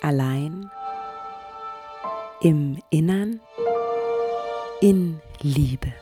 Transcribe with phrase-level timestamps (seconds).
[0.00, 0.70] allein,
[2.40, 3.40] im Innern,
[4.80, 5.92] in Liebe.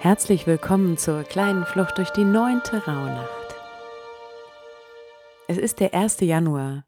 [0.00, 3.56] Herzlich willkommen zur kleinen Flucht durch die neunte Rauhnacht.
[5.48, 6.20] Es ist der 1.
[6.20, 6.84] Januar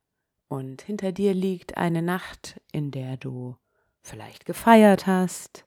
[0.48, 3.56] und hinter dir liegt eine Nacht, in der du
[4.00, 5.67] vielleicht gefeiert hast,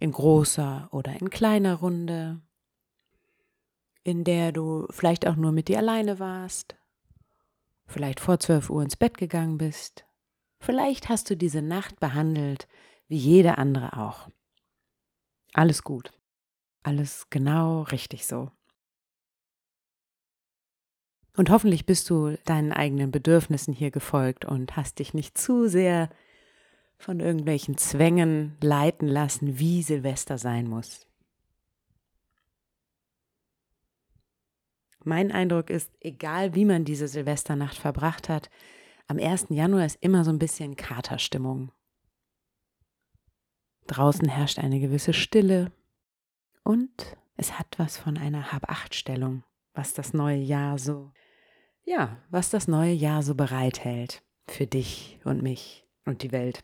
[0.00, 2.40] in großer oder in kleiner Runde,
[4.02, 6.74] in der du vielleicht auch nur mit dir alleine warst,
[7.86, 10.06] vielleicht vor 12 Uhr ins Bett gegangen bist,
[10.58, 12.66] vielleicht hast du diese Nacht behandelt
[13.08, 14.28] wie jede andere auch.
[15.52, 16.12] Alles gut,
[16.82, 18.50] alles genau richtig so.
[21.36, 26.08] Und hoffentlich bist du deinen eigenen Bedürfnissen hier gefolgt und hast dich nicht zu sehr
[27.00, 31.06] von irgendwelchen Zwängen leiten lassen, wie Silvester sein muss.
[35.02, 38.50] Mein Eindruck ist, egal wie man diese Silvesternacht verbracht hat,
[39.08, 39.46] am 1.
[39.48, 41.72] Januar ist immer so ein bisschen Katerstimmung.
[43.86, 45.72] Draußen herrscht eine gewisse Stille
[46.64, 51.12] und es hat was von einer Hab-Acht-Stellung, was das neue Jahr so,
[51.82, 56.62] ja, was das neue Jahr so bereithält für dich und mich und die Welt.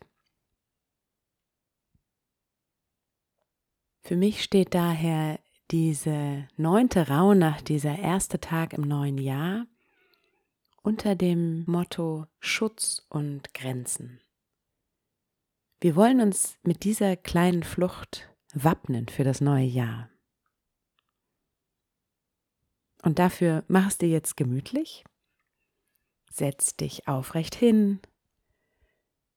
[4.06, 5.40] Für mich steht daher
[5.72, 9.66] diese neunte Rauhnacht, dieser erste Tag im neuen Jahr,
[10.80, 14.20] unter dem Motto Schutz und Grenzen.
[15.80, 20.08] Wir wollen uns mit dieser kleinen Flucht wappnen für das neue Jahr.
[23.02, 25.02] Und dafür machst du jetzt gemütlich,
[26.30, 27.98] setz dich aufrecht hin,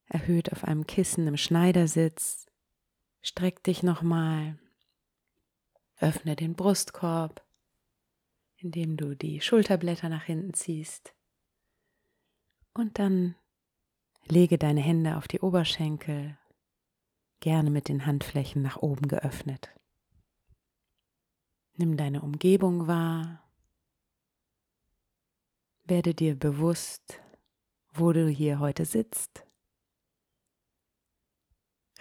[0.06, 2.46] erhöht auf einem Kissen im Schneidersitz,
[3.22, 4.58] streck dich nochmal
[5.98, 7.44] Öffne den Brustkorb,
[8.56, 11.14] indem du die Schulterblätter nach hinten ziehst.
[12.72, 13.34] Und dann
[14.26, 16.38] lege deine Hände auf die Oberschenkel,
[17.40, 19.70] gerne mit den Handflächen nach oben geöffnet.
[21.74, 23.42] Nimm deine Umgebung wahr.
[25.84, 27.20] Werde dir bewusst,
[27.92, 29.46] wo du hier heute sitzt.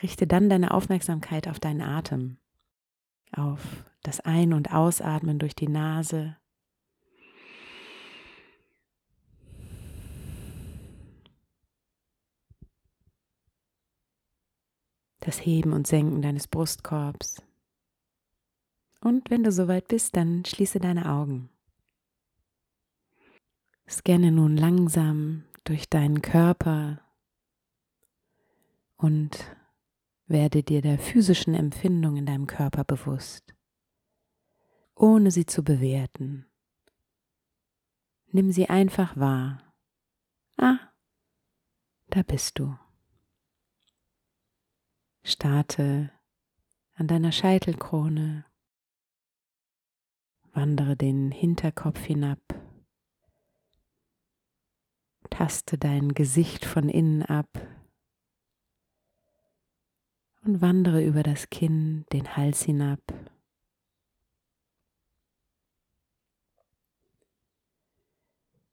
[0.02, 2.38] Richte dann deine Aufmerksamkeit auf deinen Atem
[3.32, 6.38] auf das Ein- und Ausatmen durch die Nase.
[15.20, 17.44] Das Heben und Senken deines Brustkorbs.
[19.02, 21.50] Und wenn du soweit bist, dann schließe deine Augen.
[23.88, 27.02] Scanne nun langsam durch deinen Körper
[28.98, 29.56] und
[30.30, 33.56] werde dir der physischen Empfindung in deinem Körper bewusst,
[34.96, 36.46] ohne sie zu bewerten.
[38.28, 39.74] Nimm sie einfach wahr.
[40.56, 40.78] Ah,
[42.12, 42.78] da bist du.
[45.24, 46.12] Starte
[46.94, 48.46] an deiner Scheitelkrone,
[50.54, 52.40] wandere den Hinterkopf hinab,
[55.32, 57.48] taste dein Gesicht von innen ab
[60.42, 63.02] und wandere über das Kinn, den Hals hinab.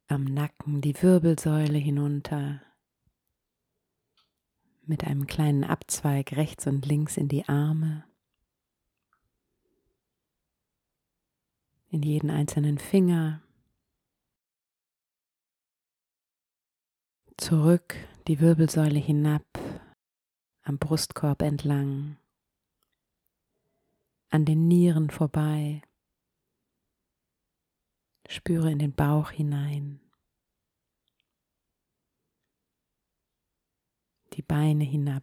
[0.08, 2.62] Am Nacken die Wirbelsäule hinunter,
[4.82, 8.04] mit einem kleinen Abzweig rechts und links in die Arme,
[11.88, 13.42] in jeden einzelnen Finger,
[17.36, 17.96] zurück
[18.28, 19.44] die Wirbelsäule hinab
[20.66, 22.16] am Brustkorb entlang,
[24.30, 25.80] an den Nieren vorbei.
[28.28, 30.00] Spüre in den Bauch hinein,
[34.32, 35.22] die Beine hinab,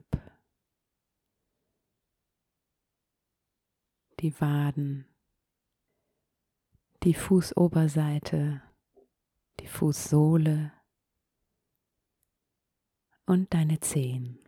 [4.21, 5.05] die Waden,
[7.03, 8.61] die Fußoberseite,
[9.59, 10.71] die Fußsohle
[13.25, 14.42] und deine Zehen.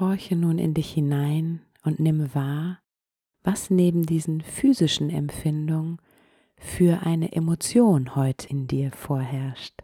[0.00, 2.80] Horche nun in dich hinein und nimm wahr,
[3.42, 6.00] was neben diesen physischen Empfindungen
[6.56, 9.82] für eine Emotion heute in dir vorherrscht.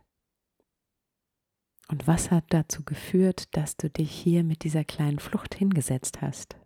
[1.88, 6.56] Und was hat dazu geführt, dass du dich hier mit dieser kleinen Flucht hingesetzt hast?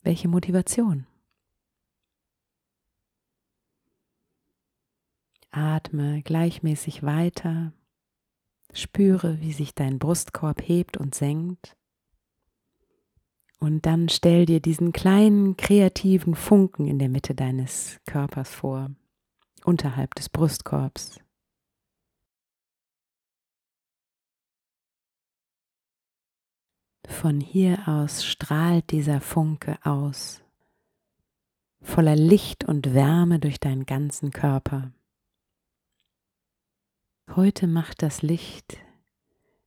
[0.00, 1.06] Welche Motivation?
[5.50, 7.72] Atme gleichmäßig weiter,
[8.72, 11.76] spüre, wie sich dein Brustkorb hebt und senkt.
[13.62, 18.90] Und dann stell dir diesen kleinen kreativen Funken in der Mitte deines Körpers vor,
[19.62, 21.20] unterhalb des Brustkorbs.
[27.06, 30.42] Von hier aus strahlt dieser Funke aus,
[31.82, 34.90] voller Licht und Wärme durch deinen ganzen Körper.
[37.36, 38.78] Heute macht das Licht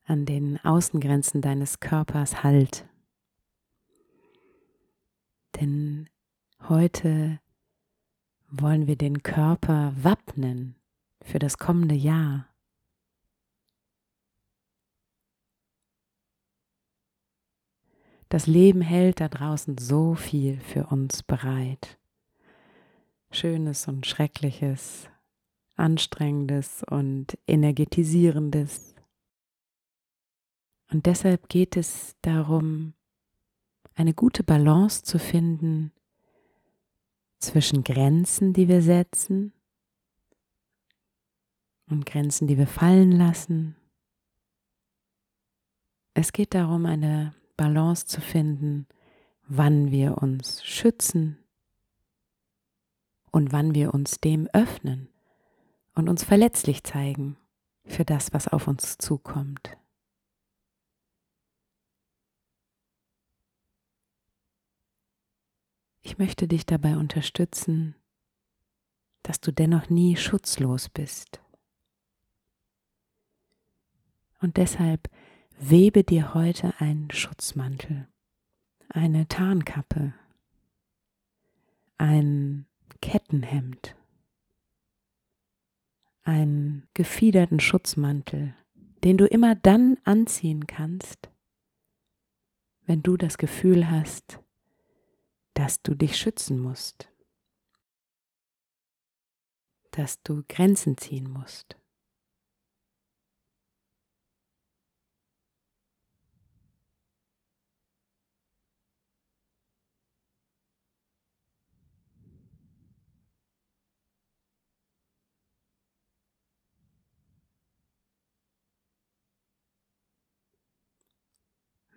[0.03, 2.85] an den Außengrenzen deines Körpers Halt.
[5.59, 6.09] Denn
[6.67, 7.39] heute
[8.49, 10.75] wollen wir den Körper wappnen
[11.21, 12.47] für das kommende Jahr.
[18.29, 21.97] Das Leben hält da draußen so viel für uns bereit.
[23.31, 25.07] Schönes und Schreckliches,
[25.75, 28.95] Anstrengendes und Energetisierendes.
[30.91, 32.94] Und deshalb geht es darum,
[33.95, 35.91] eine gute Balance zu finden
[37.39, 39.53] zwischen Grenzen, die wir setzen
[41.87, 43.75] und Grenzen, die wir fallen lassen.
[46.13, 48.87] Es geht darum, eine Balance zu finden,
[49.47, 51.37] wann wir uns schützen
[53.31, 55.09] und wann wir uns dem öffnen
[55.93, 57.37] und uns verletzlich zeigen
[57.85, 59.77] für das, was auf uns zukommt.
[66.05, 67.95] Ich möchte dich dabei unterstützen,
[69.23, 71.41] dass du dennoch nie schutzlos bist.
[74.39, 75.09] Und deshalb
[75.57, 78.07] webe dir heute einen Schutzmantel,
[78.87, 80.13] eine Tarnkappe,
[81.97, 82.67] ein
[83.01, 83.95] Kettenhemd
[86.21, 88.53] einen gefiederten Schutzmantel,
[89.03, 91.31] den du immer dann anziehen kannst,
[92.85, 94.39] wenn du das Gefühl hast,
[95.55, 97.09] dass du dich schützen musst,
[99.91, 101.77] dass du Grenzen ziehen musst.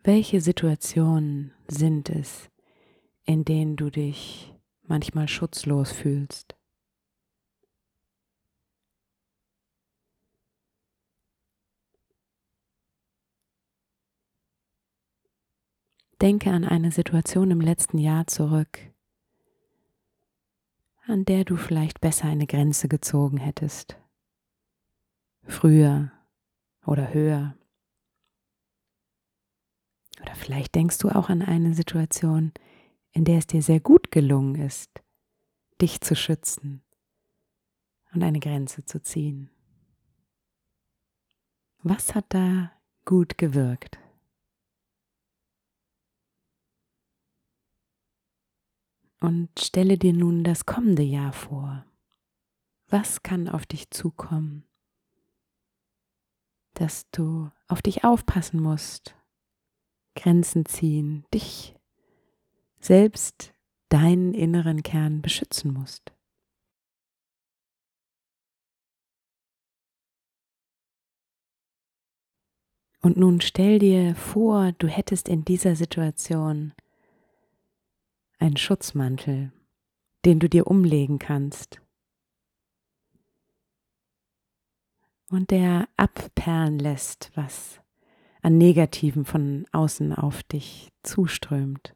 [0.05, 2.49] Welche Situationen sind es,
[3.29, 4.55] in denen du dich
[4.85, 6.57] manchmal schutzlos fühlst?
[16.23, 18.79] Denke an eine Situation im letzten Jahr zurück,
[21.07, 23.99] an der du vielleicht besser eine Grenze gezogen hättest.
[25.43, 26.11] Früher
[26.87, 27.55] oder höher.
[30.23, 32.53] Oder vielleicht denkst du auch an eine Situation,
[33.19, 35.03] in der es dir sehr gut gelungen ist,
[35.81, 36.85] dich zu schützen
[38.13, 39.51] und eine Grenze zu ziehen.
[41.83, 42.71] Was hat da
[43.05, 43.99] gut gewirkt?
[49.19, 51.85] Und stelle dir nun das kommende Jahr vor.
[52.87, 54.63] Was kann auf dich zukommen,
[56.75, 59.17] dass du auf dich aufpassen musst
[60.15, 61.78] Grenzen ziehen, dich
[62.81, 63.53] selbst,
[63.89, 66.13] deinen inneren Kern beschützen musst.
[73.01, 76.75] Und nun stell dir vor, du hättest in dieser Situation
[78.39, 79.53] einen Schutzmantel,
[80.25, 81.81] den du dir umlegen kannst
[85.31, 87.81] und der abperlen lässt, was
[88.43, 91.95] an Negativen von außen auf dich zuströmt.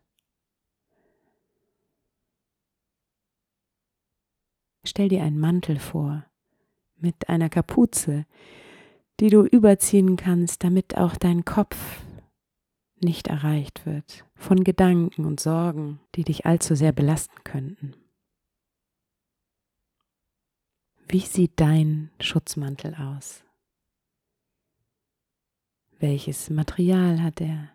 [4.85, 6.25] Stell dir einen Mantel vor
[6.97, 8.27] mit einer Kapuze,
[9.21, 12.03] die du überziehen kannst, damit auch dein Kopf
[13.01, 17.95] nicht erreicht wird von Gedanken und Sorgen, die dich allzu sehr belasten könnten.
[21.09, 23.45] Wie sieht dein Schutzmantel aus?
[25.99, 27.71] Welches Material hat er?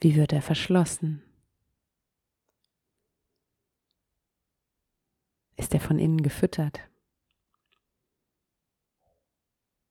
[0.00, 1.22] Wie wird er verschlossen?
[5.56, 6.80] Ist er von innen gefüttert?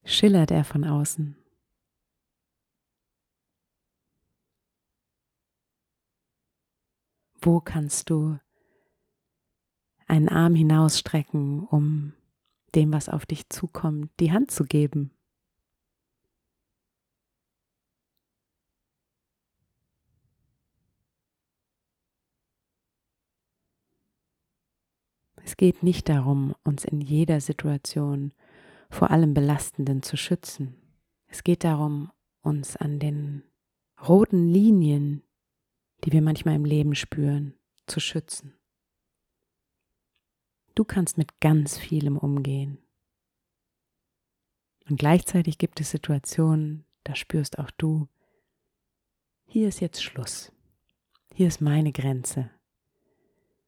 [0.04, 1.36] Schillert er von außen?
[7.40, 8.38] Wo kannst du
[10.06, 12.14] einen Arm hinausstrecken, um
[12.74, 15.10] dem, was auf dich zukommt, die Hand zu geben?
[25.44, 28.32] Es geht nicht darum, uns in jeder Situation
[28.90, 30.74] vor allem Belastenden zu schützen.
[31.26, 32.10] Es geht darum,
[32.40, 33.42] uns an den
[34.08, 35.22] roten Linien,
[36.02, 37.54] die wir manchmal im Leben spüren,
[37.86, 38.54] zu schützen.
[40.74, 42.78] Du kannst mit ganz vielem umgehen.
[44.88, 48.08] Und gleichzeitig gibt es Situationen, da spürst auch du,
[49.46, 50.52] hier ist jetzt Schluss.
[51.32, 52.50] Hier ist meine Grenze.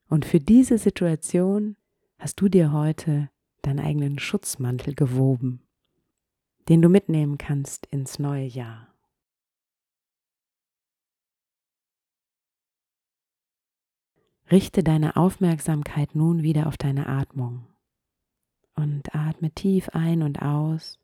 [0.09, 1.75] Und für diese Situation
[2.17, 3.29] hast du dir heute
[3.61, 5.61] deinen eigenen Schutzmantel gewoben,
[6.69, 8.93] den du mitnehmen kannst ins neue Jahr.
[14.49, 17.67] Richte deine Aufmerksamkeit nun wieder auf deine Atmung
[18.75, 20.99] und atme tief ein und aus.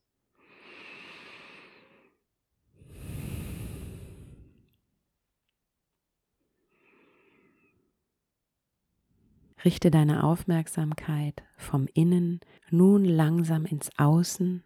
[9.66, 14.62] Richte deine Aufmerksamkeit vom Innen nun langsam ins Außen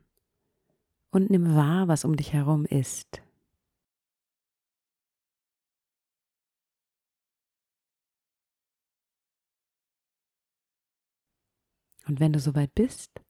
[1.12, 3.22] und nimm wahr, was um dich herum ist.
[12.08, 13.22] Und wenn du soweit bist,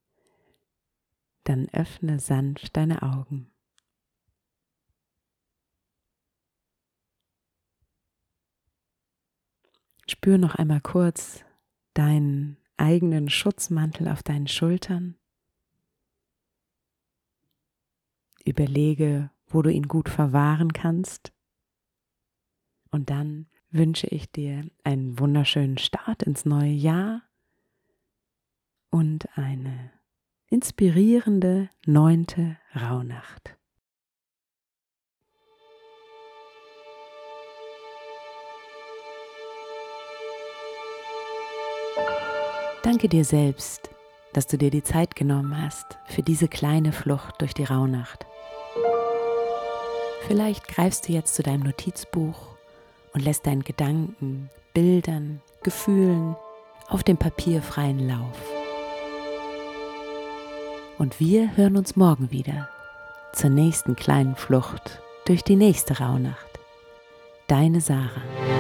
[1.43, 3.51] dann öffne sanft deine Augen.
[10.07, 11.47] Spür noch einmal kurz
[11.98, 15.16] deinen eigenen Schutzmantel auf deinen Schultern.
[18.46, 21.34] Überlege, wo du ihn gut verwahren kannst.
[22.92, 27.24] Und dann wünsche ich dir einen wunderschönen Start ins neue Jahr
[28.89, 29.92] und eine
[30.50, 33.58] inspirierende neunte Rauhnacht.
[42.98, 43.92] Danke dir selbst,
[44.34, 48.25] dass du dir die Zeit genommen hast für diese kleine Flucht durch die Rauhnacht.
[50.25, 52.56] Vielleicht greifst du jetzt zu deinem Notizbuch
[53.13, 56.36] und lässt deinen Gedanken, Bildern, Gefühlen
[56.88, 58.42] auf dem Papier freien Lauf.
[60.98, 62.68] Und wir hören uns morgen wieder
[63.32, 66.50] zur nächsten kleinen Flucht durch die nächste Rauhnacht.
[67.46, 68.57] Deine Sarah.